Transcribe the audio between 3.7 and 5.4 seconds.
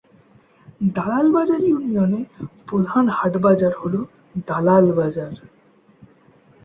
হল দালাল বাজার।